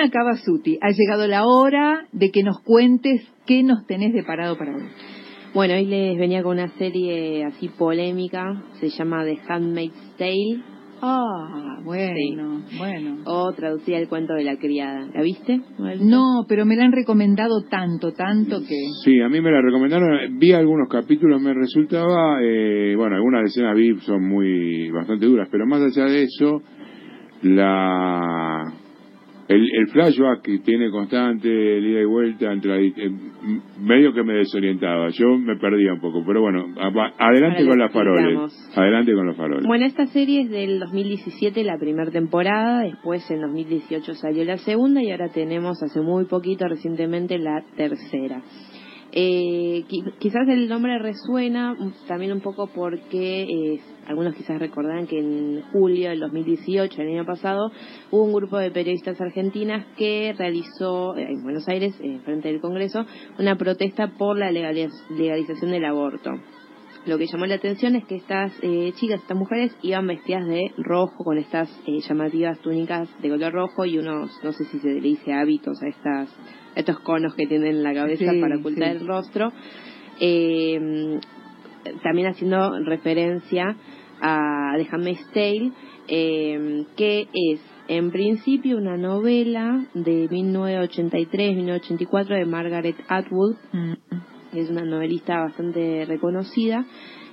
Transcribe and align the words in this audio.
Ana 0.00 0.10
Cavasuti, 0.10 0.78
ha 0.80 0.92
llegado 0.92 1.26
la 1.26 1.44
hora 1.44 2.06
de 2.12 2.30
que 2.30 2.42
nos 2.42 2.60
cuentes 2.62 3.20
qué 3.46 3.62
nos 3.62 3.86
tenés 3.86 4.14
de 4.14 4.22
parado 4.22 4.56
para 4.56 4.74
hoy. 4.74 4.84
Bueno, 5.52 5.74
hoy 5.74 5.84
les 5.84 6.18
venía 6.18 6.42
con 6.42 6.52
una 6.52 6.68
serie 6.78 7.44
así 7.44 7.68
polémica, 7.68 8.62
se 8.80 8.88
llama 8.88 9.24
The 9.24 9.38
Handmaid's 9.46 10.16
Tale. 10.16 10.62
Ah, 11.02 11.80
bueno, 11.84 12.62
bueno. 12.78 13.18
O 13.26 13.52
traducida 13.52 13.98
el 13.98 14.08
cuento 14.08 14.32
de 14.34 14.44
la 14.44 14.56
criada. 14.56 15.06
¿La 15.12 15.22
viste? 15.22 15.60
No, 16.00 16.46
pero 16.48 16.64
me 16.64 16.76
la 16.76 16.84
han 16.84 16.92
recomendado 16.92 17.64
tanto, 17.68 18.12
tanto 18.12 18.60
que... 18.60 18.76
Sí, 19.04 19.20
a 19.20 19.28
mí 19.28 19.40
me 19.42 19.50
la 19.50 19.60
recomendaron, 19.60 20.38
vi 20.38 20.52
algunos 20.52 20.88
capítulos, 20.88 21.42
me 21.42 21.52
resultaba, 21.52 22.38
eh, 22.42 22.94
bueno, 22.96 23.16
algunas 23.16 23.44
escenas 23.44 23.76
vi 23.76 23.98
son 24.00 24.26
muy, 24.26 24.90
bastante 24.92 25.26
duras, 25.26 25.48
pero 25.50 25.66
más 25.66 25.82
allá 25.82 26.06
de 26.06 26.22
eso, 26.22 26.62
la 27.42 28.79
el, 29.50 29.68
el 29.78 29.88
flashback 29.88 30.42
que 30.42 30.58
tiene 30.60 30.90
constante, 30.90 31.48
el 31.48 31.84
ida 31.84 32.00
y 32.02 32.04
vuelta, 32.04 32.52
entre, 32.52 32.86
eh, 32.86 32.92
medio 33.80 34.12
que 34.12 34.22
me 34.22 34.34
desorientaba. 34.34 35.08
Yo 35.10 35.36
me 35.38 35.56
perdía 35.56 35.92
un 35.92 36.00
poco, 36.00 36.22
pero 36.24 36.40
bueno, 36.40 36.66
adelante 37.18 37.66
con 37.66 37.76
las 37.76 37.92
faroles. 37.92 38.72
Adelante 38.76 39.12
con 39.12 39.26
los 39.26 39.36
faroles. 39.36 39.66
Bueno, 39.66 39.86
esta 39.86 40.06
serie 40.06 40.42
es 40.42 40.50
del 40.50 40.78
2017, 40.78 41.64
la 41.64 41.78
primera 41.78 42.12
temporada, 42.12 42.82
después 42.82 43.28
en 43.28 43.40
2018 43.40 44.14
salió 44.14 44.44
la 44.44 44.56
segunda 44.58 45.02
y 45.02 45.10
ahora 45.10 45.30
tenemos 45.30 45.82
hace 45.82 46.00
muy 46.00 46.26
poquito, 46.26 46.68
recientemente, 46.68 47.36
la 47.38 47.64
tercera. 47.76 48.42
Eh, 49.12 49.84
quizás 50.20 50.46
el 50.48 50.68
nombre 50.68 50.98
resuena 50.98 51.76
también 52.06 52.32
un 52.32 52.40
poco 52.40 52.68
porque 52.68 53.42
eh, 53.42 53.80
algunos 54.06 54.34
quizás 54.34 54.58
recordarán 54.58 55.06
que 55.06 55.18
en 55.18 55.62
julio 55.72 56.10
del 56.10 56.20
2018, 56.20 57.02
el 57.02 57.08
año 57.08 57.24
pasado, 57.24 57.70
hubo 58.10 58.24
un 58.24 58.32
grupo 58.32 58.58
de 58.58 58.70
periodistas 58.70 59.20
argentinas 59.20 59.86
que 59.96 60.34
realizó 60.36 61.16
eh, 61.16 61.26
en 61.28 61.42
Buenos 61.42 61.68
Aires, 61.68 61.94
eh, 62.00 62.20
frente 62.24 62.48
del 62.48 62.60
Congreso, 62.60 63.04
una 63.38 63.56
protesta 63.56 64.12
por 64.16 64.38
la 64.38 64.50
legalización 64.50 65.70
del 65.72 65.84
aborto. 65.84 66.30
Lo 67.06 67.16
que 67.16 67.26
llamó 67.26 67.46
la 67.46 67.54
atención 67.54 67.96
es 67.96 68.04
que 68.04 68.16
estas 68.16 68.52
eh, 68.62 68.92
chicas, 68.96 69.20
estas 69.20 69.36
mujeres, 69.36 69.74
iban 69.82 70.06
vestidas 70.06 70.46
de 70.46 70.72
rojo 70.76 71.24
con 71.24 71.38
estas 71.38 71.70
llamativas 71.86 72.60
túnicas 72.60 73.08
de 73.22 73.30
color 73.30 73.52
rojo 73.52 73.86
y 73.86 73.98
unos, 73.98 74.30
no 74.44 74.52
sé 74.52 74.64
si 74.64 74.78
se 74.78 74.88
le 74.88 75.00
dice 75.00 75.32
hábitos 75.32 75.82
a 75.82 75.88
estas 75.88 76.28
estos 76.74 77.00
conos 77.00 77.34
que 77.34 77.46
tienen 77.46 77.76
en 77.76 77.82
la 77.82 77.94
cabeza 77.94 78.32
para 78.40 78.58
ocultar 78.58 78.96
el 78.96 79.06
rostro. 79.06 79.52
Eh, 80.20 81.18
también 82.02 82.28
haciendo 82.28 82.78
referencia 82.84 83.76
a 84.20 84.74
The 84.76 84.86
Handmaid's 84.90 85.30
Tale, 85.32 85.72
eh, 86.08 86.84
que 86.96 87.28
es 87.32 87.60
en 87.88 88.10
principio 88.10 88.76
una 88.76 88.96
novela 88.96 89.86
de 89.94 90.28
1983-1984 90.28 92.36
de 92.36 92.44
Margaret 92.44 92.96
Atwood, 93.08 93.56
mm. 93.72 93.92
Es 94.52 94.70
una 94.70 94.84
novelista 94.84 95.40
bastante 95.40 96.04
reconocida, 96.06 96.84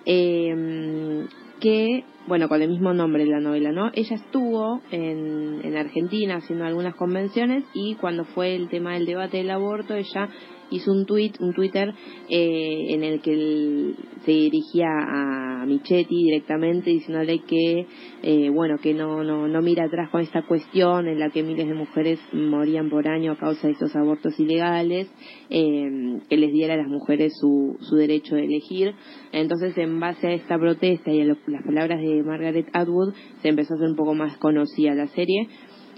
eh, 0.05 1.25
que, 1.59 2.03
bueno, 2.27 2.47
con 2.47 2.61
el 2.61 2.69
mismo 2.69 2.93
nombre 2.93 3.25
la 3.25 3.39
novela, 3.39 3.71
¿no? 3.71 3.89
Ella 3.93 4.15
estuvo 4.15 4.81
en, 4.91 5.61
en 5.63 5.77
Argentina 5.77 6.35
haciendo 6.37 6.65
algunas 6.65 6.95
convenciones 6.95 7.63
y 7.73 7.95
cuando 7.95 8.25
fue 8.25 8.55
el 8.55 8.69
tema 8.69 8.93
del 8.93 9.05
debate 9.05 9.37
del 9.37 9.49
aborto, 9.49 9.95
ella 9.95 10.29
hizo 10.71 10.91
un 10.91 11.05
tweet, 11.05 11.33
un 11.39 11.53
Twitter 11.53 11.93
eh, 12.29 12.85
en 12.89 13.03
el 13.03 13.21
que 13.21 13.93
se 14.25 14.31
dirigía 14.31 14.87
a 14.87 15.65
Michetti 15.65 16.23
directamente 16.25 16.89
diciéndole 16.89 17.39
que 17.39 17.85
eh, 18.23 18.49
bueno 18.49 18.77
que 18.77 18.93
no, 18.93 19.23
no 19.23 19.47
no 19.47 19.61
mira 19.61 19.85
atrás 19.85 20.09
con 20.09 20.21
esta 20.21 20.43
cuestión 20.43 21.07
en 21.07 21.19
la 21.19 21.29
que 21.29 21.43
miles 21.43 21.67
de 21.67 21.73
mujeres 21.73 22.19
morían 22.33 22.89
por 22.89 23.07
año 23.07 23.33
a 23.33 23.37
causa 23.37 23.67
de 23.67 23.73
estos 23.73 23.95
abortos 23.95 24.39
ilegales, 24.39 25.09
eh, 25.49 26.19
que 26.29 26.37
les 26.37 26.51
diera 26.51 26.73
a 26.73 26.77
las 26.77 26.87
mujeres 26.87 27.33
su, 27.39 27.77
su 27.81 27.95
derecho 27.95 28.35
de 28.35 28.45
elegir. 28.45 28.93
Entonces, 29.31 29.77
en 29.77 29.99
base 29.99 30.27
a 30.27 30.33
esta 30.33 30.57
protesta 30.57 31.11
y 31.11 31.21
a 31.21 31.25
las 31.25 31.63
palabras 31.65 31.99
de 32.01 32.23
Margaret 32.23 32.67
Atwood, 32.73 33.13
se 33.41 33.49
empezó 33.49 33.73
a 33.73 33.77
hacer 33.77 33.89
un 33.89 33.95
poco 33.95 34.13
más 34.13 34.37
conocida 34.37 34.93
la 34.93 35.07
serie, 35.07 35.47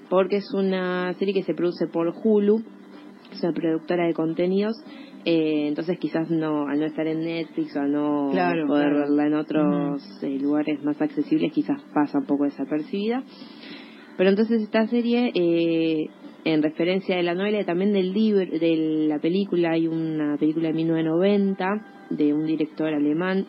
porque 0.10 0.38
es 0.38 0.54
una 0.54 1.14
serie 1.16 1.34
que 1.34 1.44
se 1.44 1.54
produce 1.54 1.88
por 1.88 2.14
Hulu 2.24 2.64
es 3.32 3.44
una 3.44 3.54
productora 3.54 4.08
de 4.08 4.14
contenidos, 4.14 4.76
eh, 5.26 5.68
entonces 5.68 6.00
quizás 6.00 6.30
no, 6.30 6.68
al 6.68 6.80
no 6.80 6.86
estar 6.86 7.06
en 7.06 7.22
Netflix 7.22 7.76
o 7.76 7.82
al 7.82 7.92
no 7.92 8.30
poder 8.68 8.94
verla 8.94 9.28
en 9.28 9.34
otros 9.34 10.02
eh, 10.24 10.40
lugares 10.40 10.82
más 10.84 11.02
accesibles, 11.02 11.52
quizás 11.52 11.82
pasa 11.94 12.20
un 12.20 12.26
poco 12.26 12.46
desapercibida. 12.46 13.24
Pero 14.18 14.30
entonces 14.30 14.62
esta 14.62 14.88
serie, 14.88 15.32
eh, 15.34 16.10
en 16.46 16.64
referencia 16.64 17.18
de 17.18 17.24
la 17.24 17.36
novela 17.36 17.62
y 17.62 17.66
también 17.66 17.94
del 17.94 18.14
libro, 18.14 18.46
de 18.46 19.08
la 19.08 19.20
película, 19.20 19.72
hay 19.72 19.88
una 19.88 20.38
película 20.38 20.70
de 20.70 20.74
1990 20.74 21.66
de 22.10 22.34
un 22.34 22.46
director 22.46 22.94
alemán 22.94 23.46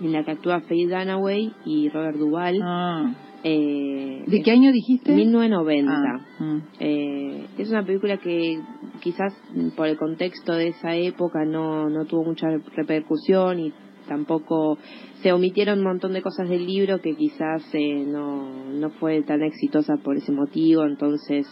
en 0.00 0.12
la 0.12 0.24
que 0.24 0.30
actúa 0.32 0.60
Faye 0.60 0.86
Dunaway 0.86 1.52
y 1.64 1.88
Robert 1.88 2.16
Duvall. 2.16 2.60
Ah. 2.62 3.14
Eh, 3.42 4.24
¿De 4.26 4.42
qué 4.42 4.50
año 4.50 4.72
dijiste? 4.72 5.12
1990. 5.12 5.92
Ah, 5.92 6.42
mm. 6.42 6.62
eh, 6.78 7.46
es 7.58 7.70
una 7.70 7.84
película 7.84 8.18
que 8.18 8.60
quizás 9.00 9.34
por 9.76 9.86
el 9.86 9.96
contexto 9.96 10.52
de 10.52 10.68
esa 10.68 10.94
época 10.94 11.44
no, 11.46 11.88
no 11.88 12.04
tuvo 12.04 12.24
mucha 12.24 12.48
repercusión 12.76 13.60
y 13.60 13.72
tampoco 14.06 14.76
se 15.22 15.32
omitieron 15.32 15.78
un 15.78 15.84
montón 15.84 16.12
de 16.12 16.22
cosas 16.22 16.48
del 16.48 16.66
libro 16.66 17.00
que 17.00 17.14
quizás 17.14 17.62
eh, 17.72 18.04
no, 18.06 18.70
no 18.72 18.90
fue 18.90 19.22
tan 19.22 19.42
exitosa 19.42 19.96
por 20.02 20.16
ese 20.16 20.32
motivo, 20.32 20.84
entonces 20.84 21.46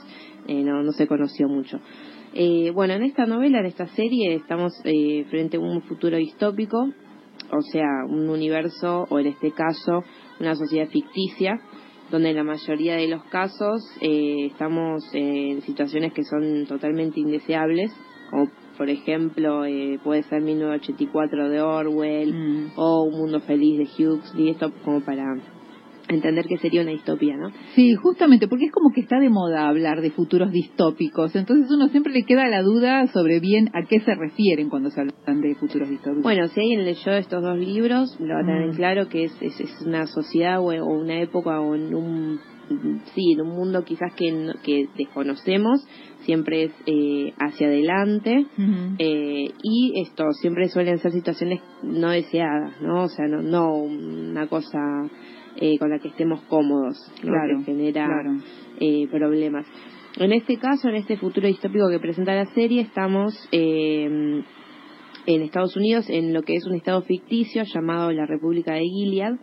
eh, 0.46 0.62
no, 0.62 0.82
no 0.82 0.92
se 0.92 1.06
conoció 1.06 1.48
mucho. 1.48 1.78
Eh, 2.34 2.70
bueno, 2.74 2.94
en 2.94 3.04
esta 3.04 3.26
novela, 3.26 3.60
en 3.60 3.66
esta 3.66 3.86
serie, 3.88 4.34
estamos 4.34 4.72
eh, 4.84 5.24
frente 5.30 5.56
a 5.56 5.60
un 5.60 5.82
futuro 5.82 6.16
distópico, 6.16 6.78
o 7.50 7.62
sea, 7.72 8.04
un 8.08 8.28
universo, 8.28 9.06
o 9.08 9.18
en 9.18 9.28
este 9.28 9.52
caso, 9.52 10.04
una 10.40 10.54
sociedad 10.54 10.88
ficticia, 10.88 11.60
donde 12.10 12.30
en 12.30 12.36
la 12.36 12.44
mayoría 12.44 12.96
de 12.96 13.08
los 13.08 13.24
casos 13.24 13.82
eh, 14.00 14.46
estamos 14.46 15.04
en 15.12 15.62
situaciones 15.62 16.12
que 16.12 16.24
son 16.24 16.66
totalmente 16.66 17.20
indeseables, 17.20 17.92
como 18.30 18.50
por 18.76 18.88
ejemplo 18.88 19.64
eh, 19.64 19.98
puede 20.02 20.22
ser 20.22 20.40
1984 20.42 21.48
de 21.50 21.60
Orwell 21.60 22.32
mm. 22.34 22.72
o 22.76 23.02
Un 23.02 23.18
Mundo 23.18 23.40
Feliz 23.40 23.78
de 23.78 23.84
Hughes, 23.84 24.32
y 24.36 24.50
esto 24.50 24.72
como 24.84 25.00
para 25.00 25.24
entender 26.08 26.46
que 26.46 26.58
sería 26.58 26.82
una 26.82 26.90
distopía, 26.90 27.36
¿no? 27.36 27.50
Sí, 27.74 27.94
justamente, 27.94 28.48
porque 28.48 28.66
es 28.66 28.72
como 28.72 28.90
que 28.92 29.00
está 29.00 29.18
de 29.18 29.28
moda 29.28 29.68
hablar 29.68 30.00
de 30.00 30.10
futuros 30.10 30.50
distópicos, 30.50 31.34
entonces 31.36 31.70
uno 31.70 31.88
siempre 31.88 32.12
le 32.12 32.24
queda 32.24 32.48
la 32.48 32.62
duda 32.62 33.06
sobre 33.08 33.40
bien 33.40 33.68
a 33.74 33.86
qué 33.88 34.00
se 34.00 34.14
refieren 34.14 34.68
cuando 34.68 34.90
se 34.90 35.00
hablan 35.00 35.40
de 35.40 35.54
futuros 35.54 35.88
distópicos. 35.88 36.22
Bueno, 36.22 36.48
si 36.48 36.60
alguien 36.60 36.84
leyó 36.84 37.12
estos 37.12 37.42
dos 37.42 37.58
libros, 37.58 38.16
lo 38.20 38.34
va 38.34 38.40
a 38.40 38.46
tener 38.46 38.72
mm. 38.72 38.76
claro 38.76 39.08
que 39.08 39.24
es, 39.24 39.36
es, 39.40 39.58
una 39.84 40.06
sociedad 40.06 40.60
o, 40.60 40.64
una 40.64 41.20
época 41.20 41.60
o 41.60 41.74
en 41.74 41.94
un 41.94 42.40
sí, 43.14 43.32
en 43.32 43.40
un 43.40 43.56
mundo 43.56 43.84
quizás 43.84 44.12
que, 44.14 44.52
que 44.62 44.88
desconocemos, 44.96 45.86
siempre 46.20 46.64
es 46.64 46.72
eh, 46.86 47.32
hacia 47.38 47.68
adelante 47.68 48.46
eh, 48.98 49.50
y 49.62 50.02
esto 50.02 50.24
siempre 50.32 50.68
suelen 50.68 50.98
ser 50.98 51.12
situaciones 51.12 51.60
no 51.82 52.10
deseadas, 52.10 52.80
¿no? 52.82 53.04
O 53.04 53.08
sea, 53.08 53.26
no, 53.26 53.42
no 53.42 53.72
una 53.74 54.46
cosa 54.48 54.78
eh, 55.60 55.76
con 55.78 55.90
la 55.90 55.98
que 55.98 56.08
estemos 56.08 56.40
cómodos, 56.42 56.96
claro, 57.20 57.58
que 57.58 57.64
genera 57.64 58.08
eh, 58.78 59.08
problemas. 59.10 59.66
En 60.16 60.32
este 60.32 60.56
caso, 60.56 60.88
en 60.88 60.94
este 60.94 61.16
futuro 61.16 61.48
distópico 61.48 61.88
que 61.90 61.98
presenta 61.98 62.32
la 62.32 62.46
serie, 62.54 62.82
estamos 62.82 63.34
eh, 63.50 64.42
en 65.26 65.42
Estados 65.42 65.76
Unidos, 65.76 66.08
en 66.10 66.32
lo 66.32 66.42
que 66.42 66.54
es 66.54 66.64
un 66.64 66.76
estado 66.76 67.02
ficticio 67.02 67.64
llamado 67.64 68.12
la 68.12 68.24
República 68.26 68.74
de 68.74 68.84
Gilead, 68.84 69.34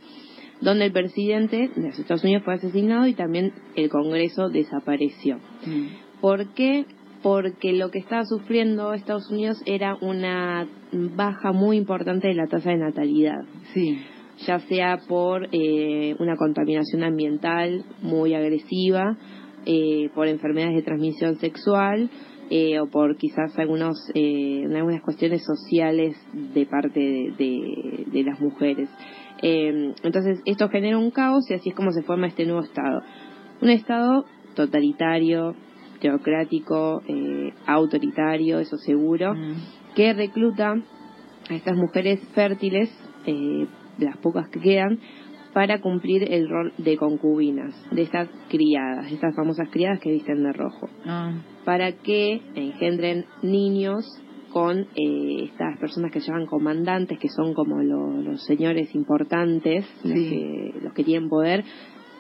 donde 0.62 0.86
el 0.86 0.94
presidente 0.94 1.70
de 1.76 1.88
los 1.90 2.00
Estados 2.00 2.24
Unidos 2.24 2.44
fue 2.46 2.54
asesinado 2.54 3.08
y 3.08 3.14
también 3.14 3.52
el 3.76 3.90
Congreso 3.90 4.48
desapareció. 4.48 5.38
Mm. 5.66 6.22
¿Por 6.22 6.54
qué? 6.54 6.86
Porque 7.24 7.74
lo 7.74 7.92
que 7.92 8.00
estaba 8.00 8.24
sufriendo 8.24 8.94
Estados 8.94 9.30
Unidos 9.30 9.62
era 9.66 9.98
una 10.00 10.66
baja 10.94 11.52
muy 11.52 11.76
importante 11.76 12.30
de 12.30 12.36
la 12.36 12.48
tasa 12.48 12.70
de 12.70 12.78
natalidad. 12.78 13.44
Sí 13.74 13.98
ya 14.46 14.60
sea 14.60 14.98
por 15.08 15.48
eh, 15.52 16.16
una 16.20 16.36
contaminación 16.36 17.04
ambiental 17.04 17.86
muy 18.02 18.34
agresiva, 18.34 19.18
eh, 19.66 20.10
por 20.14 20.28
enfermedades 20.28 20.76
de 20.76 20.84
transmisión 20.84 21.38
sexual 21.38 22.10
eh, 22.50 22.80
o 22.80 22.88
por 22.88 23.18
quizás 23.18 23.58
algunos, 23.58 23.98
algunas 24.14 25.02
cuestiones 25.02 25.44
sociales 25.44 26.16
de 26.34 26.66
parte 26.68 27.00
de, 27.00 28.06
de 28.06 28.24
las 28.24 28.40
mujeres. 28.40 28.90
entonces, 29.42 30.42
esto 30.46 30.70
genera 30.70 30.98
un 30.98 31.10
caos 31.10 31.50
y 31.50 31.56
así 31.56 31.70
es 31.70 31.76
como 31.76 31.92
se 31.92 32.04
forma 32.04 32.28
este 32.28 32.46
nuevo 32.46 32.62
Estado. 32.62 33.02
Un 33.62 33.70
Estado 33.70 34.26
totalitario, 34.54 35.56
teocrático, 36.00 37.02
autoritario, 37.66 38.60
eso 38.60 38.78
seguro, 38.78 39.34
mm. 39.34 39.96
que 39.96 40.14
recluta 40.14 40.76
a 41.50 41.54
estas 41.54 41.76
mujeres 41.76 42.20
fértiles 42.34 42.90
eh, 43.26 43.68
las 43.98 44.18
pocas 44.18 44.50
que 44.50 44.60
quedan, 44.60 45.00
para 45.54 45.80
cumplir 45.80 46.34
el 46.34 46.50
rol 46.50 46.74
de 46.78 46.98
concubinas, 46.98 47.74
de 47.90 48.02
estas 48.02 48.30
criadas, 48.50 49.10
estas 49.10 49.34
famosas 49.34 49.70
criadas 49.72 50.02
que 50.02 50.12
visten 50.12 50.44
de 50.44 50.52
rojo, 50.52 50.90
ah. 51.06 51.32
para 51.64 51.94
que 51.94 52.42
engendren 52.56 53.26
niños 53.42 54.04
con 54.52 54.80
eh, 54.80 55.44
estas 55.44 55.80
personas 55.80 56.12
que 56.12 56.20
se 56.20 56.28
llaman 56.28 56.46
comandantes, 56.46 57.20
que 57.20 57.30
son 57.30 57.54
como 57.54 57.82
los 57.82 58.44
señores 58.46 58.94
importantes, 58.96 59.86
los, 60.04 60.94
que, 60.94 61.04
tienen 61.06 61.30
poder, 61.30 61.64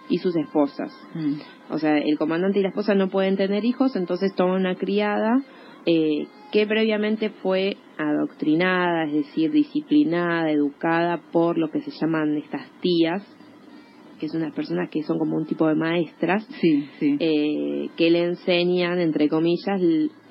y 0.09 0.17
sus 0.19 0.35
esposas. 0.37 0.93
Mm. 1.13 1.35
O 1.71 1.77
sea, 1.77 1.97
el 1.97 2.17
comandante 2.17 2.59
y 2.59 2.61
la 2.61 2.69
esposa 2.69 2.95
no 2.95 3.09
pueden 3.09 3.35
tener 3.35 3.65
hijos, 3.65 3.95
entonces 3.95 4.33
toma 4.35 4.55
una 4.55 4.75
criada 4.75 5.43
eh, 5.85 6.27
que 6.51 6.65
previamente 6.65 7.29
fue 7.29 7.77
adoctrinada, 7.97 9.05
es 9.05 9.13
decir, 9.13 9.51
disciplinada, 9.51 10.51
educada 10.51 11.21
por 11.31 11.57
lo 11.57 11.69
que 11.69 11.81
se 11.81 11.91
llaman 11.91 12.37
estas 12.37 12.69
tías, 12.81 13.23
que 14.19 14.29
son 14.29 14.41
unas 14.41 14.53
personas 14.53 14.89
que 14.89 15.03
son 15.03 15.19
como 15.19 15.35
un 15.37 15.45
tipo 15.45 15.67
de 15.67 15.75
maestras, 15.75 16.47
eh, 17.01 17.89
que 17.97 18.09
le 18.09 18.23
enseñan, 18.23 18.99
entre 18.99 19.27
comillas, 19.27 19.81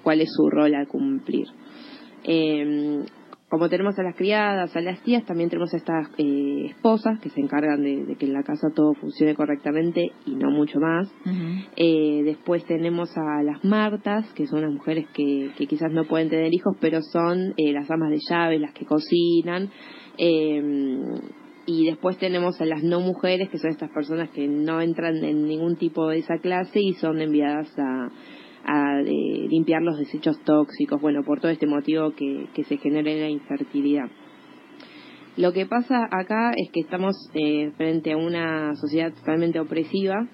cuál 0.02 0.20
es 0.20 0.28
su 0.34 0.48
rol 0.48 0.74
a 0.74 0.86
cumplir. 0.86 1.46
Eh, 2.24 3.04
como 3.54 3.68
tenemos 3.68 3.96
a 4.00 4.02
las 4.02 4.16
criadas, 4.16 4.74
a 4.74 4.80
las 4.80 5.00
tías, 5.04 5.24
también 5.26 5.48
tenemos 5.48 5.72
a 5.72 5.76
estas 5.76 6.08
eh, 6.18 6.66
esposas 6.70 7.20
que 7.20 7.30
se 7.30 7.40
encargan 7.40 7.84
de, 7.84 8.16
que 8.18 8.26
en 8.26 8.32
la 8.32 8.42
casa 8.42 8.66
todo 8.74 8.94
funcione 8.94 9.36
correctamente 9.36 10.10
y 10.26 10.34
no 10.34 10.50
mucho 10.50 10.80
más. 10.80 11.08
eh, 11.76 12.22
después 12.24 12.64
tenemos 12.64 13.16
a 13.16 13.44
las 13.44 13.64
martas, 13.64 14.26
que 14.34 14.48
son 14.48 14.62
las 14.62 14.72
mujeres 14.72 15.06
que, 15.14 15.52
que 15.56 15.68
quizás 15.68 15.92
no 15.92 16.02
pueden 16.04 16.30
tener 16.30 16.52
hijos, 16.52 16.76
pero 16.80 17.00
son 17.00 17.54
eh, 17.56 17.72
las 17.72 17.88
amas 17.92 18.10
de 18.10 18.18
llaves, 18.28 18.60
las 18.60 18.72
que 18.72 18.86
cocinan. 18.86 19.70
Eh, 20.18 21.20
y 21.66 21.86
después 21.86 22.18
tenemos 22.18 22.60
a 22.60 22.64
las 22.64 22.82
no 22.82 22.98
mujeres, 22.98 23.50
que 23.50 23.58
son 23.58 23.70
estas 23.70 23.90
personas 23.90 24.30
que 24.30 24.48
no 24.48 24.80
entran 24.80 25.22
en 25.22 25.46
ningún 25.46 25.76
tipo 25.76 26.08
de 26.08 26.18
esa 26.18 26.38
clase 26.38 26.80
y 26.80 26.94
son 26.94 27.20
enviadas 27.20 27.72
a 27.78 28.10
a 28.64 29.00
eh, 29.00 29.46
limpiar 29.48 29.82
los 29.82 29.98
desechos 29.98 30.40
tóxicos, 30.44 31.00
bueno, 31.00 31.22
por 31.22 31.40
todo 31.40 31.50
este 31.50 31.66
motivo 31.66 32.12
que, 32.12 32.46
que 32.54 32.64
se 32.64 32.78
genera 32.78 33.10
la 33.10 33.28
infertilidad. 33.28 34.10
Lo 35.36 35.52
que 35.52 35.66
pasa 35.66 36.08
acá 36.10 36.52
es 36.56 36.70
que 36.70 36.80
estamos 36.80 37.14
eh, 37.34 37.72
frente 37.76 38.12
a 38.12 38.16
una 38.16 38.74
sociedad 38.76 39.12
totalmente 39.12 39.58
opresiva 39.58 40.28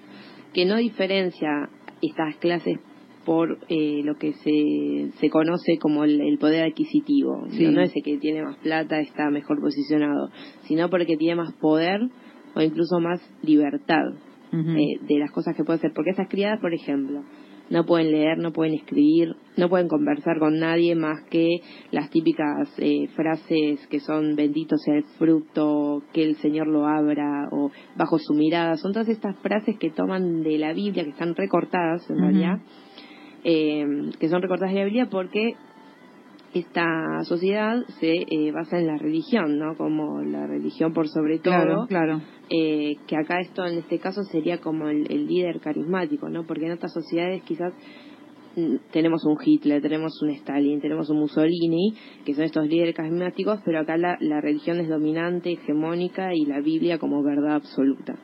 que 0.53 0.65
no 0.65 0.77
diferencia 0.77 1.69
estas 2.01 2.35
clases 2.37 2.79
por 3.25 3.59
eh, 3.69 4.01
lo 4.03 4.15
que 4.15 4.33
se, 4.33 5.17
se 5.19 5.29
conoce 5.29 5.77
como 5.79 6.03
el, 6.03 6.37
poder 6.39 6.65
adquisitivo. 6.65 7.45
No, 7.47 7.81
es 7.81 7.95
el 7.95 8.03
que 8.03 8.17
tiene 8.17 8.43
más 8.43 8.57
plata 8.57 8.99
está 8.99 9.29
mejor 9.29 9.59
posicionado, 9.59 10.29
sino 10.63 10.89
porque 10.89 11.17
tiene 11.17 11.35
más 11.35 11.53
poder 11.53 11.99
o 12.55 12.61
incluso 12.61 12.99
más 12.99 13.21
libertad 13.41 14.03
de 14.51 15.19
las 15.19 15.31
cosas 15.31 15.55
que 15.55 15.63
puede 15.63 15.77
hacer. 15.77 15.93
Porque 15.95 16.11
esas 16.11 16.27
criadas, 16.27 16.59
por 16.59 16.73
ejemplo, 16.73 17.23
no 17.71 17.85
pueden 17.85 18.11
leer, 18.11 18.37
no 18.37 18.51
pueden 18.51 18.73
escribir, 18.73 19.35
no 19.55 19.69
pueden 19.69 19.87
conversar 19.87 20.39
con 20.39 20.59
nadie 20.59 20.93
más 20.93 21.23
que 21.29 21.61
las 21.91 22.09
típicas 22.09 22.69
eh, 22.77 23.07
frases 23.15 23.87
que 23.87 24.01
son 24.01 24.35
bendito 24.35 24.75
sea 24.77 24.97
el 24.97 25.05
fruto, 25.17 26.03
que 26.13 26.23
el 26.23 26.35
Señor 26.35 26.67
lo 26.67 26.85
abra 26.85 27.47
o 27.51 27.71
bajo 27.95 28.19
su 28.19 28.33
mirada. 28.33 28.75
Son 28.75 28.91
todas 28.91 29.07
estas 29.07 29.37
frases 29.39 29.77
que 29.79 29.89
toman 29.89 30.43
de 30.43 30.57
la 30.57 30.73
Biblia, 30.73 31.05
que 31.05 31.11
están 31.11 31.33
recortadas 31.33 32.07
en 32.09 32.17
realidad, 32.17 32.59
eh, 33.45 33.85
que 34.19 34.27
son 34.27 34.41
recortadas 34.41 34.73
de 34.73 34.79
la 34.79 34.85
Biblia 34.85 35.07
porque 35.09 35.55
esta 36.53 37.23
sociedad 37.23 37.77
se 37.99 38.13
eh, 38.13 38.51
basa 38.51 38.77
en 38.79 38.87
la 38.87 38.97
religión, 38.97 39.57
¿no? 39.57 39.75
Como 39.77 40.21
la 40.21 40.47
religión 40.47 40.93
por 40.93 41.07
sobre 41.07 41.39
todo. 41.39 41.87
Claro, 41.87 42.21
eh, 42.49 42.97
que 43.07 43.15
acá 43.15 43.39
esto 43.39 43.65
en 43.65 43.77
este 43.77 43.99
caso 43.99 44.23
sería 44.23 44.59
como 44.59 44.89
el, 44.89 45.05
líder 45.27 45.61
carismático, 45.61 46.27
¿no? 46.29 46.45
Porque 46.45 46.65
en 46.65 46.73
otras 46.73 46.91
sociedades 46.91 47.41
quizás 47.43 47.73
mm, 48.57 48.91
tenemos 48.91 49.23
un 49.23 49.37
Hitler, 49.41 49.81
tenemos 49.81 50.21
un 50.21 50.31
Stalin, 50.31 50.81
tenemos 50.81 51.09
un 51.09 51.19
Mussolini, 51.19 51.95
que 52.25 52.33
son 52.33 52.43
estos 52.43 52.67
líderes 52.67 52.95
carismáticos, 52.95 53.61
pero 53.63 53.79
acá 53.79 53.95
la, 53.95 54.17
religión 54.41 54.81
es 54.81 54.89
dominante, 54.89 55.53
hegemónica 55.53 56.33
y 56.33 56.45
la 56.45 56.59
Biblia 56.59 56.97
como 56.97 57.23
verdad 57.23 57.55
absoluta. 57.55 58.17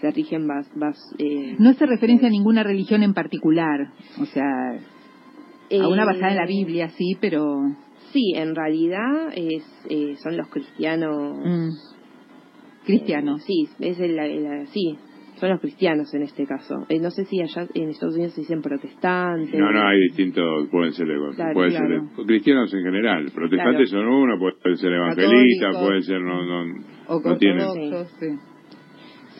Se 0.00 0.10
rigen 0.12 0.46
más... 0.46 0.68
eh, 1.18 1.56
no 1.58 1.72
se 1.72 1.84
referencia 1.86 2.28
a 2.28 2.30
ninguna 2.30 2.62
religión 2.62 3.02
en 3.02 3.14
particular, 3.14 3.92
o 4.20 4.26
sea, 4.26 4.78
a 5.80 5.88
una 5.88 6.04
basada 6.04 6.30
en 6.30 6.36
la 6.36 6.44
eh, 6.44 6.48
Biblia, 6.48 6.88
sí, 6.90 7.16
pero... 7.20 7.58
Sí, 8.12 8.34
en 8.36 8.54
realidad 8.54 9.32
es, 9.34 9.64
eh, 9.88 10.16
son 10.22 10.36
los 10.36 10.48
cristianos... 10.48 11.38
Mm. 11.44 11.70
Cristianos. 12.84 13.42
sí, 13.44 13.68
es 13.78 13.98
el, 14.00 14.66
sí, 14.68 14.98
son 15.36 15.50
los 15.50 15.60
cristianos 15.60 16.12
en 16.14 16.22
este 16.22 16.46
caso. 16.46 16.84
Eh, 16.88 16.98
no 16.98 17.10
sé 17.10 17.24
si 17.24 17.40
allá 17.40 17.66
en 17.74 17.90
Estados 17.90 18.14
Unidos 18.14 18.34
se 18.34 18.42
dicen 18.42 18.60
protestantes. 18.60 19.54
No, 19.54 19.72
no, 19.72 19.88
hay 19.88 20.00
distintos, 20.02 20.68
pueden 20.70 20.92
ser, 20.92 21.06
pueden 21.54 21.72
ser 21.72 22.24
cristianos 22.26 22.74
en 22.74 22.82
general. 22.82 23.26
Protestantes 23.34 23.90
son 23.90 24.06
uno, 24.06 24.38
pueden 24.38 24.76
ser 24.76 24.92
evangelistas, 24.92 25.76
pueden 25.76 26.02
ser 26.02 26.20
no, 26.20 26.44
no, 26.44 26.84
o 27.08 27.20
no 27.20 27.36
tienen. 27.38 27.66
Sí. 28.20 28.51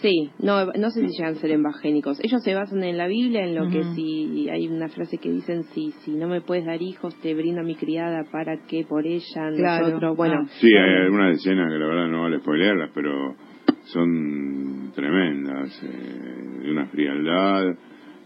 Sí, 0.02 0.30
no, 0.40 0.66
no 0.66 0.90
sé 0.90 1.06
si 1.06 1.16
llegan 1.16 1.34
a 1.34 1.38
ser 1.38 1.52
evangélicos. 1.52 2.18
Ellos 2.24 2.42
se 2.42 2.54
basan 2.54 2.82
en 2.82 2.98
la 2.98 3.06
Biblia, 3.06 3.44
en 3.44 3.54
lo 3.54 3.70
que 3.70 3.84
si 3.94 4.48
hay 4.50 4.66
una 4.66 4.88
frase 4.88 5.18
que 5.18 5.30
dicen, 5.30 5.62
si, 5.74 5.92
si 6.04 6.10
no 6.10 6.26
me 6.26 6.40
puedes 6.40 6.66
dar 6.66 6.82
hijos, 6.82 7.14
te 7.20 7.34
brindo 7.34 7.60
a 7.60 7.64
mi 7.64 7.76
criada 7.76 8.24
para 8.32 8.58
que 8.66 8.84
por 8.84 9.06
ella 9.06 9.50
nosotros, 9.50 10.16
bueno. 10.16 10.40
Ah. 10.42 10.48
Sí, 10.60 10.66
hay 10.66 11.04
algunas 11.04 11.36
escenas 11.36 11.72
que 11.72 11.78
la 11.78 11.86
verdad 11.86 12.08
no 12.08 12.22
vale 12.22 12.40
spoilearlas, 12.40 12.90
pero 12.92 13.36
son 13.84 14.90
tremendas, 14.92 15.82
eh, 15.84 16.62
de 16.64 16.70
una 16.70 16.86
frialdad 16.86 17.70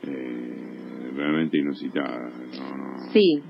eh, 0.03 1.11
realmente 1.15 1.59
inusitada. 1.59 2.31
Sí, 3.13 3.43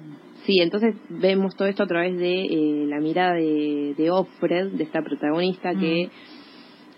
Sí, 0.47 0.61
entonces 0.61 0.95
vemos 1.09 1.57
todo 1.57 1.67
esto 1.67 1.83
a 1.83 1.89
través 1.89 2.17
de 2.17 2.45
eh, 2.45 2.87
la 2.87 3.01
mirada 3.01 3.35
de, 3.35 3.95
de 3.99 4.11
Offred, 4.13 4.69
de 4.75 4.85
esta 4.85 5.03
protagonista 5.03 5.75
que 5.75 6.09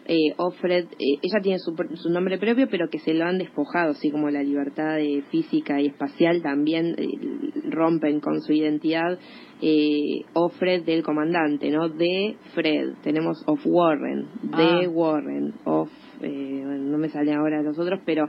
eh, 0.08 0.32
Offred, 0.38 0.86
eh, 0.86 1.18
ella 1.22 1.40
tiene 1.42 1.58
su, 1.58 1.76
su, 1.94 2.08
nombre 2.08 2.38
propio, 2.38 2.66
pero 2.70 2.88
que 2.88 2.98
se 2.98 3.12
lo 3.12 3.26
han 3.26 3.36
despojado, 3.36 3.90
así 3.90 4.10
como 4.10 4.30
la 4.30 4.42
libertad 4.42 4.96
de 4.96 5.22
física 5.30 5.80
y 5.82 5.86
espacial 5.86 6.40
también 6.42 6.94
eh, 6.96 7.06
rompen 7.68 8.20
con 8.20 8.40
su 8.40 8.52
identidad. 8.52 9.18
Eh, 9.60 10.22
Offred 10.32 10.84
del 10.84 11.02
comandante, 11.02 11.70
¿no? 11.70 11.90
De 11.90 12.36
Fred, 12.54 12.94
tenemos 13.02 13.42
of 13.46 13.60
Warren, 13.66 14.28
de 14.42 14.86
ah. 14.86 14.88
Warren, 14.88 15.52
of, 15.64 15.90
eh, 16.22 16.62
no 16.64 16.96
me 16.96 17.10
salen 17.10 17.36
ahora 17.36 17.62
los 17.62 17.78
otros, 17.78 18.00
pero 18.06 18.28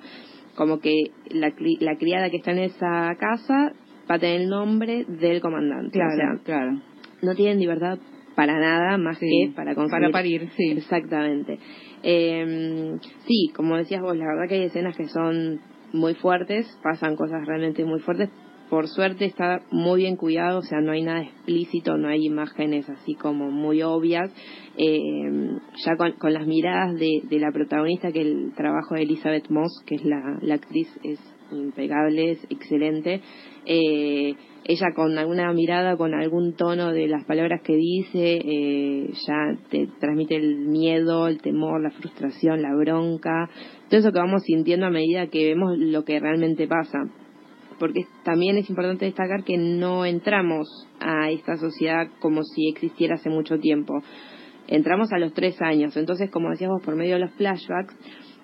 como 0.55 0.79
que 0.79 0.91
la, 1.29 1.53
la 1.79 1.97
criada 1.97 2.29
que 2.29 2.37
está 2.37 2.51
en 2.51 2.59
esa 2.59 3.15
casa 3.17 3.71
va 4.09 4.15
a 4.15 4.19
tener 4.19 4.41
el 4.41 4.49
nombre 4.49 5.05
del 5.07 5.39
comandante. 5.39 5.98
Claro, 5.98 6.41
claro. 6.43 6.81
No 7.21 7.36
tienen 7.36 7.59
libertad 7.59 8.00
para 8.39 8.58
nada 8.58 8.98
más 8.98 9.19
que 9.19 9.51
para 9.53 9.75
Para 9.75 10.12
parir, 10.12 10.50
sí. 10.55 10.72
Exactamente. 10.72 11.60
Eh, 12.03 12.98
sí, 13.27 13.51
como 13.53 13.75
decías 13.75 14.01
vos, 14.01 14.15
la 14.15 14.27
verdad 14.27 14.48
que 14.48 14.55
hay 14.55 14.63
escenas 14.63 14.96
que 14.96 15.10
son 15.10 15.60
muy 15.91 16.13
fuertes, 16.13 16.65
pasan 16.81 17.17
cosas 17.17 17.46
realmente 17.46 17.84
muy 17.84 18.00
fuertes. 18.00 18.29
Por 18.69 18.88
suerte 18.88 19.25
está 19.25 19.60
muy 19.72 20.03
bien 20.03 20.15
cuidado, 20.15 20.60
o 20.60 20.62
sea, 20.62 20.79
no 20.79 20.93
hay 20.93 21.01
nada 21.01 21.24
explícito, 21.24 21.98
no 21.98 22.08
hay 22.08 22.27
imágenes 22.27 22.89
así 22.89 23.13
como 23.15 23.51
muy 23.51 23.81
obvias. 23.81 24.31
Eh, 24.77 25.60
ya 25.86 25.98
con, 25.98 26.13
con, 26.13 26.34
las 26.34 26.48
miradas 26.48 26.98
de, 26.98 27.24
de, 27.29 27.39
la 27.39 27.51
protagonista, 27.51 28.13
que 28.13 28.22
el 28.22 28.53
trabajo 28.55 28.96
de 28.96 29.01
Elizabeth 29.01 29.50
Moss, 29.50 29.84
que 29.86 29.96
es 29.96 30.05
la, 30.05 30.38
la 30.41 30.55
actriz, 30.55 30.88
es 31.03 31.19
impecable, 31.51 32.31
es 32.31 32.43
excelente. 32.50 33.22
Eh, 33.71 34.33
ella 34.65 34.88
con 34.95 35.15
alguna 35.17 35.53
mirada, 35.53 35.95
con 35.95 36.15
algún 36.15 36.53
tono 36.53 36.91
de 36.91 37.07
las 37.07 37.23
palabras 37.25 37.61
que 37.63 37.75
dice, 37.75 38.39
eh, 38.43 39.11
ya 39.27 39.55
te 39.69 39.88
transmite 39.99 40.38
el 40.38 40.65
miedo, 40.65 41.27
el 41.27 41.39
temor, 41.39 41.79
la 41.79 41.91
frustración, 41.91 42.63
la 42.63 42.75
bronca, 42.75 43.47
todo 43.89 43.99
eso 43.99 44.11
que 44.11 44.17
vamos 44.17 44.41
sintiendo 44.43 44.88
a 44.88 44.89
medida 44.89 45.27
que 45.27 45.49
vemos 45.49 45.77
lo 45.77 46.03
que 46.03 46.19
realmente 46.19 46.67
pasa. 46.67 46.97
Porque 47.77 48.01
también 48.23 48.57
es 48.57 48.67
importante 48.71 49.05
destacar 49.05 49.43
que 49.43 49.57
no 49.57 50.03
entramos 50.03 50.67
a 50.99 51.29
esta 51.29 51.55
sociedad 51.57 52.07
como 52.19 52.43
si 52.43 52.69
existiera 52.69 53.15
hace 53.15 53.29
mucho 53.29 53.59
tiempo. 53.59 54.01
Entramos 54.67 55.11
a 55.13 55.19
los 55.19 55.33
tres 55.33 55.61
años, 55.61 55.95
entonces 55.95 56.31
como 56.31 56.49
decíamos 56.49 56.81
por 56.83 56.95
medio 56.95 57.13
de 57.13 57.21
los 57.21 57.31
flashbacks, 57.33 57.95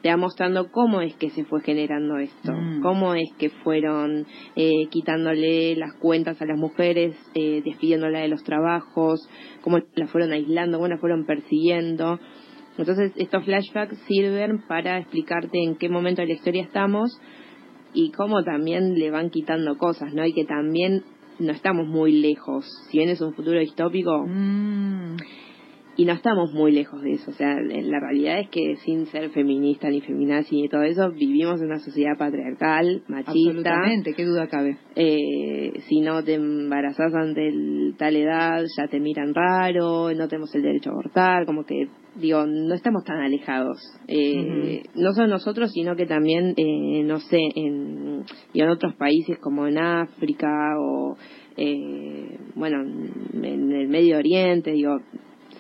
te 0.06 0.12
va 0.12 0.18
mostrando 0.18 0.70
cómo 0.72 1.02
es 1.02 1.16
que 1.16 1.32
se 1.32 1.46
fue 1.46 1.62
generando 1.62 2.20
esto, 2.20 2.54
mm. 2.54 2.84
cómo 2.84 3.16
es 3.16 3.28
que 3.40 3.50
fueron 3.50 4.28
eh, 4.56 4.86
quitándole 4.92 5.76
las 5.78 5.96
cuentas 5.96 6.40
a 6.40 6.46
las 6.46 6.60
mujeres, 6.60 7.18
eh, 7.34 7.64
despidiéndola 7.66 8.20
de 8.20 8.28
los 8.28 8.44
trabajos, 8.44 9.28
cómo 9.62 9.80
la 9.96 10.06
fueron 10.06 10.32
aislando, 10.32 10.78
cómo 10.78 10.90
la 10.90 11.00
fueron 11.00 11.26
persiguiendo. 11.26 12.20
Entonces, 12.78 13.14
estos 13.16 13.46
flashbacks 13.46 13.98
sirven 14.08 14.62
para 14.68 15.00
explicarte 15.00 15.58
en 15.64 15.76
qué 15.76 15.90
momento 15.90 16.22
de 16.22 16.28
la 16.28 16.34
historia 16.36 16.62
estamos 16.62 17.20
y 17.96 18.12
cómo 18.12 18.44
también 18.44 19.00
le 19.00 19.10
van 19.10 19.32
quitando 19.32 19.76
cosas, 19.76 20.14
¿no? 20.14 20.24
Y 20.24 20.34
que 20.34 20.46
también 20.46 21.02
no 21.40 21.52
estamos 21.52 21.88
muy 21.88 22.12
lejos. 22.12 22.64
Si 22.92 23.00
bien 23.00 23.10
es 23.10 23.22
un 23.22 23.34
futuro 23.34 23.60
distópico, 23.60 24.24
mm 24.28 25.16
y 25.98 26.06
no 26.06 26.14
estamos 26.14 26.52
muy 26.54 26.72
lejos 26.72 27.02
de 27.02 27.14
eso. 27.14 27.32
O 27.32 27.34
sea, 27.34 27.56
la 27.60 28.00
realidad 28.00 28.40
es 28.40 28.50
que 28.50 28.76
sin 28.78 29.06
ser 29.08 29.30
feminista 29.30 29.90
ni 29.90 30.02
feminazi 30.02 30.62
ni 30.62 30.70
todo 30.70 30.84
eso, 30.84 31.12
vivimos 31.12 31.62
en 31.62 31.68
una 31.68 31.80
sociedad 31.80 32.18
patriarcal, 32.18 33.04
machista. 33.08 33.32
Absolutamente, 33.32 34.14
qué 34.14 34.26
duda 34.26 34.48
cabe. 34.48 34.78
Eh, 34.96 35.80
si 35.88 36.02
no 36.02 36.24
te 36.24 36.36
embarazas 36.36 37.14
ante 37.14 37.50
tal 37.98 38.16
edad, 38.16 38.64
ya 38.78 38.88
te 38.88 39.00
miran 39.00 39.34
raro, 39.34 40.14
no 40.14 40.28
tenemos 40.28 40.54
el 40.56 40.64
derecho 40.64 40.90
a 40.90 40.94
abortar, 40.94 41.46
como 41.46 41.66
que, 41.66 41.88
digo, 42.16 42.46
no 42.46 42.74
estamos 42.74 43.04
tan 43.04 43.20
alejados. 43.20 43.80
Eh, 44.08 44.84
No 44.96 45.14
solo 45.14 45.28
nosotros, 45.28 45.72
sino 45.72 45.96
que 45.96 46.06
también, 46.06 46.54
eh, 46.58 47.04
no 47.04 47.20
sé, 47.20 47.40
en, 47.56 48.24
y 48.54 48.62
en 48.62 48.70
otros 48.70 48.96
países 48.96 49.40
como 49.40 49.68
en 49.68 49.78
África 49.78 50.48
o. 50.80 51.16
Eh, 51.58 52.38
bueno, 52.56 52.82
en 52.82 53.72
el 53.72 53.88
Medio 53.88 54.18
Oriente, 54.18 54.72
digo, 54.72 54.98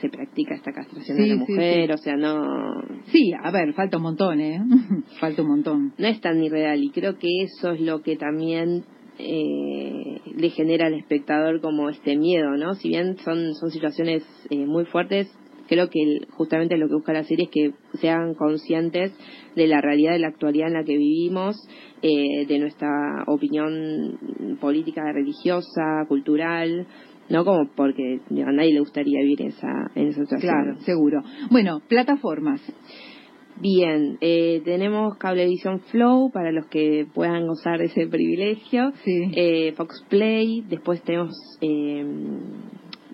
se 0.02 0.10
practica 0.10 0.56
esta 0.56 0.72
castración 0.72 1.18
de 1.18 1.28
la 1.28 1.36
mujer, 1.36 1.92
o 1.92 1.98
sea, 1.98 2.16
no... 2.16 2.82
Sí, 3.06 3.32
a 3.34 3.52
ver, 3.52 3.74
falta 3.74 3.98
un 3.98 4.04
montón, 4.04 4.40
¿eh? 4.40 4.62
falta 5.20 5.42
un 5.42 5.50
montón. 5.50 5.94
No 5.98 6.08
es 6.08 6.20
tan 6.22 6.44
irreal 6.44 6.84
y 6.84 6.90
creo 6.90 7.18
que 7.18 7.44
eso 7.44 7.72
es 7.72 7.82
lo 7.82 8.02
que 8.02 8.16
también 8.18 8.84
eh, 9.18 10.22
le 10.36 10.50
genera 10.50 10.88
al 10.88 10.94
espectador 10.94 11.62
como 11.62 11.90
este 11.90 12.18
miedo, 12.18 12.58
¿no? 12.58 12.74
Si 12.75 12.90
bien 12.90 13.18
son, 13.20 13.54
son 13.56 13.72
situaciones 13.72 14.24
eh, 14.50 14.66
muy 14.66 14.86
fuertes, 14.86 15.34
creo 15.68 15.90
que 15.90 16.20
justamente 16.32 16.78
lo 16.78 16.88
que 16.88 16.96
busca 16.96 17.14
la 17.14 17.24
serie 17.24 17.46
es 17.46 17.52
que 17.52 17.98
sean 18.00 18.34
conscientes 18.36 19.14
de 19.56 19.68
la 19.68 19.82
realidad 19.82 20.12
de 20.14 20.20
la 20.20 20.28
actualidad 20.28 20.68
en 20.68 20.74
la 20.74 20.84
que 20.84 20.98
vivimos, 20.98 21.56
eh, 22.02 22.46
de 22.46 22.60
nuestra 22.60 23.24
opinión 23.28 24.58
política, 24.60 25.02
religiosa, 25.14 26.06
cultural, 26.08 26.86
no 27.29 27.44
como 27.44 27.70
porque 27.75 28.20
a 28.32 28.51
nadie 28.51 28.74
le 28.74 28.79
gustaría 28.79 29.20
vivir 29.22 29.41
esa, 29.44 29.91
en 29.96 30.08
esa 30.08 30.22
situación. 30.22 30.51
Claro, 30.51 30.79
seguro. 30.82 31.22
Bueno, 31.50 31.82
plataformas. 31.88 32.62
Bien, 33.58 34.17
eh, 34.20 34.62
tenemos 34.65 35.17
Cablevisión 35.17 35.79
Flow 35.91 36.29
para 36.29 36.51
los 36.51 36.65
que 36.67 37.08
puedan 37.13 37.48
gozar 37.48 37.79
de 37.79 37.86
ese 37.86 38.05
privilegio. 38.08 38.91
Sí. 39.03 39.32
Eh, 39.34 39.74
Fox 39.77 40.05
Play, 40.10 40.62
después 40.67 41.01
tenemos 41.03 41.34
eh, 41.62 42.05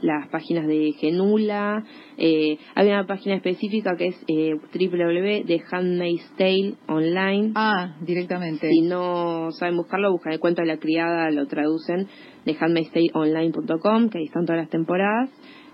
las 0.01 0.27
páginas 0.29 0.67
de 0.67 0.93
Genula. 0.99 1.83
Eh, 2.17 2.57
hay 2.75 2.87
una 2.87 3.05
página 3.07 3.35
específica 3.35 3.95
que 3.97 4.07
es 4.07 4.25
eh, 4.27 4.55
www 4.55 5.43
de 5.45 5.61
Handmaid's 5.71 6.31
Tale 6.37 6.75
Online. 6.87 7.51
Ah, 7.55 7.95
directamente. 8.01 8.69
Si 8.69 8.81
no 8.81 9.51
saben 9.51 9.77
buscarlo, 9.77 10.11
buscan 10.11 10.33
el 10.33 10.39
cuento 10.39 10.61
de 10.61 10.67
la 10.67 10.77
criada, 10.77 11.29
lo 11.31 11.47
traducen 11.47 12.07
de 12.45 12.57
handmaidstateonline.com, 12.59 14.09
que 14.09 14.19
ahí 14.19 14.25
están 14.25 14.45
todas 14.45 14.61
las 14.61 14.69
temporadas. 14.69 15.29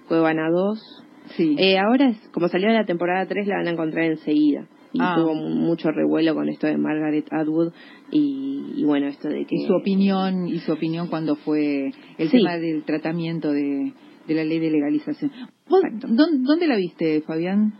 Cuevana 0.07 0.49
2. 0.49 1.03
Sí. 1.35 1.55
Eh, 1.57 1.77
ahora, 1.77 2.09
es, 2.09 2.29
como 2.29 2.47
salió 2.47 2.69
la 2.69 2.85
temporada 2.85 3.25
3, 3.25 3.47
la 3.47 3.57
van 3.57 3.67
a 3.67 3.71
encontrar 3.71 4.05
enseguida. 4.05 4.67
Y 4.93 4.99
ah. 5.01 5.15
tuvo 5.17 5.33
mucho 5.35 5.91
revuelo 5.91 6.33
con 6.33 6.47
esto 6.47 6.65
de 6.65 6.77
Margaret 6.77 7.27
Atwood 7.29 7.73
y, 8.09 8.83
bueno, 8.85 9.07
esto 9.07 9.27
de 9.27 9.45
que... 9.45 9.55
Y 9.55 9.67
su 9.67 9.73
opinión, 9.73 10.47
y 10.47 10.59
su 10.59 10.71
opinión 10.71 11.07
cuando 11.07 11.35
fue 11.35 11.91
el 12.17 12.31
tema 12.31 12.57
del 12.57 12.83
tratamiento 12.83 13.51
de, 13.51 13.91
de 14.27 14.33
la 14.35 14.43
ley 14.43 14.59
de 14.59 14.71
legalización. 14.71 15.31
dónde, 15.67 16.67
la 16.67 16.75
viste, 16.75 17.21
Fabián? 17.21 17.73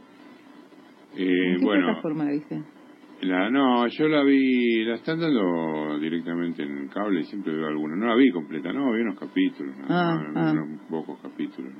Eh, 1.15 1.53
¿En 1.53 1.59
qué 1.59 1.65
bueno, 1.65 1.87
plataforma 1.87 2.25
la 2.25 2.31
viste? 2.31 2.63
La, 3.21 3.49
no, 3.49 3.87
yo 3.87 4.07
la 4.07 4.23
vi, 4.23 4.83
la 4.85 4.95
están 4.95 5.19
dando 5.19 5.97
directamente 5.99 6.61
en 6.61 6.77
el 6.77 6.89
cable, 6.89 7.23
siempre 7.23 7.51
veo 7.51 7.67
alguna. 7.67 7.95
No 7.95 8.05
la 8.05 8.15
vi 8.15 8.29
completa, 8.31 8.71
no, 8.71 8.93
vi 8.93 9.01
unos 9.01 9.19
capítulos, 9.19 9.75
ah, 9.89 10.21
ah. 10.35 10.51
unos 10.51 10.81
pocos 10.87 11.19
capítulos. 11.19 11.73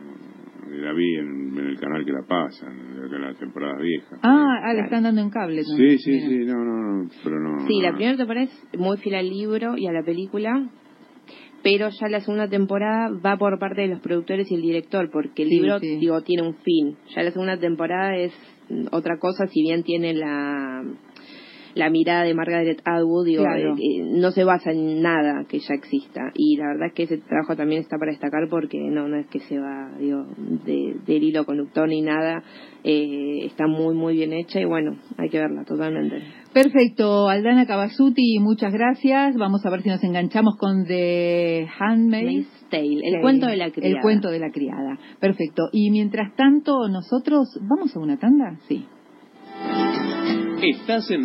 la 0.67 0.93
vi 0.93 1.15
en, 1.15 1.55
el 1.59 1.79
canal 1.79 2.03
que 2.03 2.12
la 2.12 2.24
pasan, 2.27 2.74
en 2.74 3.21
la 3.21 3.36
temporada 3.36 3.79
vieja. 3.79 4.15
Ah, 4.24 4.62
ah, 4.63 4.74
la 4.74 4.86
están 4.86 5.03
dando 5.03 5.21
en 5.21 5.29
cable. 5.29 5.62
Sí, 5.63 5.97
sí, 6.00 6.19
sí, 6.21 6.38
no, 6.45 6.55
no, 6.55 7.03
no, 7.03 7.09
pero 7.24 7.39
no. 7.39 7.67
Sí, 7.67 7.81
la 7.83 7.91
primera 7.91 8.17
temporada 8.17 8.45
es 8.45 8.79
muy 8.79 8.97
fiel 8.97 9.15
al 9.15 9.29
libro 9.29 9.77
y 9.77 9.86
a 9.86 9.91
la 9.91 10.01
película, 10.01 10.67
pero 11.64 11.90
ya 11.90 12.08
la 12.08 12.22
segunda 12.22 12.48
temporada 12.48 13.10
va 13.10 13.38
por 13.38 13.60
parte 13.60 13.82
de 13.82 13.88
los 13.88 14.02
productores 14.02 14.50
y 14.52 14.56
el 14.56 14.62
director, 14.62 15.10
porque 15.12 15.44
el 15.44 15.50
libro, 15.50 15.80
digo, 15.80 16.22
tiene 16.22 16.44
un 16.44 16.56
fin. 16.56 16.98
Ya 17.16 17.24
la 17.24 17.32
segunda 17.32 17.58
temporada 17.58 18.16
es 18.16 18.34
otra 18.92 19.18
cosa, 19.18 19.48
si 19.48 19.62
bien 19.62 19.84
tiene 19.84 20.14
la 20.14 20.84
la 21.77 21.89
mirada 21.89 22.24
de 22.24 22.34
Margaret 22.34 22.81
Atwood 22.84 23.25
digo, 23.25 23.43
eh, 23.43 23.74
eh, 23.77 24.03
no 24.03 24.31
se 24.31 24.43
basa 24.43 24.72
en 24.72 25.01
nada 25.01 25.46
que 25.48 25.60
ya 25.60 25.75
exista. 25.75 26.31
Y 26.34 26.57
la 26.57 26.67
verdad 26.67 26.88
es 26.88 26.93
que 26.93 27.03
ese 27.03 27.17
trabajo 27.19 27.55
también 27.55 27.81
está 27.81 27.98
para 27.98 28.12
destacar 28.12 28.48
porque 28.50 28.79
no 28.79 29.07
no 29.07 29.17
es 29.17 29.27
que 29.27 29.39
se 29.39 29.60
va 29.60 29.91
digo 30.00 30.25
de, 30.38 30.96
del 31.05 31.24
hilo 31.24 31.46
conductor 31.46 31.88
ni 31.88 32.01
nada. 32.01 32.43
Eh, 32.84 33.46
está 33.46 33.67
muy 33.67 33.96
muy 33.96 34.15
bien 34.15 34.34
hecha 34.34 34.60
y 34.60 34.65
bueno 34.65 34.98
hay 35.17 35.29
que 35.29 35.39
verla 35.39 35.63
totalmente. 35.65 36.24
Perfecto. 36.53 37.29
Aldana 37.29 37.65
Cavasuti 37.65 38.39
muchas 38.39 38.74
gracias. 38.74 39.36
Vamos 39.38 39.65
a 39.65 39.69
ver 39.69 39.81
si 39.84 39.89
nos 39.89 40.03
enganchamos 40.03 40.55
con 40.57 40.86
The 40.86 41.67
Handmaid's 41.79 42.48
Tale 42.69 43.00
el 43.01 43.22
cuento 43.22 43.48
de 43.48 43.55
la 43.55 43.72
criada. 43.72 43.96
El 43.96 44.01
cuento 44.01 44.29
de 44.29 44.39
la 44.39 44.51
criada. 44.51 44.98
Perfecto. 45.19 45.69
Y 45.72 45.89
mientras 45.91 46.36
tanto 46.36 46.89
nosotros 46.89 47.48
vamos 47.62 47.96
a 47.96 48.00
una 48.00 48.17
tanda 48.17 48.60
sí. 48.67 48.86
Estás 50.62 51.10
en 51.12 51.15